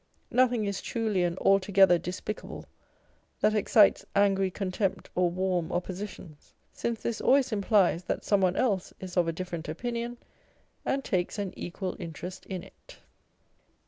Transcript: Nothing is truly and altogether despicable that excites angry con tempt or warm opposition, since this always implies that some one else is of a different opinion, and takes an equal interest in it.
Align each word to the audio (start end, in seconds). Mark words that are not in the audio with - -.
Nothing 0.31 0.65
is 0.65 0.81
truly 0.81 1.21
and 1.23 1.37
altogether 1.37 1.99
despicable 1.99 2.65
that 3.41 3.53
excites 3.53 4.03
angry 4.15 4.49
con 4.49 4.71
tempt 4.71 5.11
or 5.13 5.29
warm 5.29 5.71
opposition, 5.71 6.37
since 6.73 7.03
this 7.03 7.21
always 7.21 7.51
implies 7.51 8.03
that 8.05 8.23
some 8.25 8.41
one 8.41 8.55
else 8.55 8.91
is 8.99 9.15
of 9.15 9.27
a 9.27 9.31
different 9.31 9.69
opinion, 9.69 10.17
and 10.87 11.03
takes 11.03 11.37
an 11.37 11.53
equal 11.55 11.95
interest 11.99 12.47
in 12.47 12.63
it. 12.63 12.97